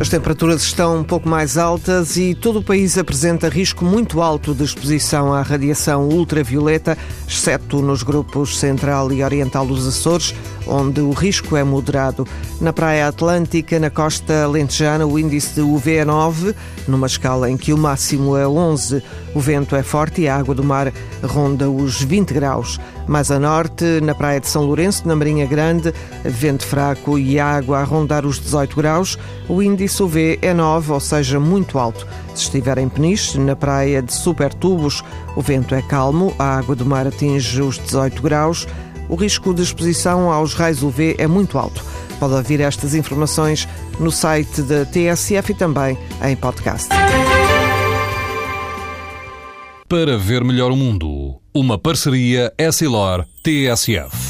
As 0.00 0.08
temperaturas 0.08 0.62
estão 0.62 0.96
um 0.96 1.04
pouco 1.04 1.28
mais 1.28 1.58
altas 1.58 2.16
e 2.16 2.34
todo 2.34 2.60
o 2.60 2.62
país 2.62 2.96
apresenta 2.96 3.50
risco 3.50 3.84
muito 3.84 4.22
alto 4.22 4.54
de 4.54 4.64
exposição 4.64 5.30
à 5.30 5.42
radiação 5.42 6.08
ultravioleta, 6.08 6.96
exceto 7.28 7.82
nos 7.82 8.02
grupos 8.02 8.58
central 8.58 9.12
e 9.12 9.22
oriental 9.22 9.66
dos 9.66 9.86
Açores, 9.86 10.34
onde 10.66 11.02
o 11.02 11.10
risco 11.10 11.54
é 11.54 11.62
moderado. 11.62 12.26
Na 12.62 12.72
Praia 12.72 13.08
Atlântica, 13.08 13.78
na 13.78 13.90
costa 13.90 14.46
lentejana, 14.46 15.06
o 15.06 15.18
índice 15.18 15.56
de 15.56 15.60
UV 15.60 15.96
é 15.96 16.04
9, 16.06 16.54
numa 16.88 17.06
escala 17.06 17.50
em 17.50 17.58
que 17.58 17.74
o 17.74 17.76
máximo 17.76 18.38
é 18.38 18.48
11. 18.48 19.02
O 19.34 19.40
vento 19.40 19.76
é 19.76 19.82
forte 19.82 20.22
e 20.22 20.28
a 20.28 20.36
água 20.36 20.54
do 20.54 20.64
mar 20.64 20.90
ronda 21.22 21.70
os 21.70 22.02
20 22.02 22.32
graus. 22.32 22.80
Mais 23.06 23.30
a 23.30 23.38
norte, 23.38 23.84
na 24.02 24.14
Praia 24.14 24.40
de 24.40 24.48
São 24.48 24.62
Lourenço, 24.62 25.06
na 25.06 25.16
Marinha 25.16 25.46
Grande, 25.46 25.92
vento 26.24 26.64
fraco 26.64 27.18
e 27.18 27.38
água 27.40 27.78
a 27.78 27.84
rondar 27.84 28.24
os 28.24 28.38
18 28.38 28.76
graus. 28.76 29.18
O 29.48 29.60
índice 29.62 29.89
UV 29.98 30.38
é 30.42 30.52
9, 30.52 30.92
ou 30.92 31.00
seja, 31.00 31.40
muito 31.40 31.78
alto. 31.78 32.06
Se 32.34 32.42
estiver 32.42 32.78
em 32.78 32.88
Peniche, 32.88 33.38
na 33.38 33.56
praia 33.56 34.02
de 34.02 34.12
Supertubos, 34.12 35.02
o 35.34 35.40
vento 35.40 35.74
é 35.74 35.82
calmo, 35.82 36.34
a 36.38 36.58
água 36.58 36.76
do 36.76 36.84
mar 36.84 37.06
atinge 37.06 37.62
os 37.62 37.78
18 37.78 38.22
graus. 38.22 38.68
O 39.08 39.16
risco 39.16 39.52
de 39.54 39.62
exposição 39.62 40.30
aos 40.30 40.54
raios 40.54 40.82
UV 40.82 41.16
é 41.18 41.26
muito 41.26 41.58
alto. 41.58 41.82
Pode 42.20 42.34
ouvir 42.34 42.60
estas 42.60 42.94
informações 42.94 43.66
no 43.98 44.12
site 44.12 44.62
da 44.62 44.84
TSF 44.84 45.52
e 45.52 45.54
também 45.54 45.98
em 46.22 46.36
podcast. 46.36 46.88
Para 49.88 50.16
ver 50.16 50.44
melhor 50.44 50.70
o 50.70 50.76
mundo, 50.76 51.40
uma 51.52 51.76
parceria 51.76 52.52
Essilor-TSF. 52.56 54.29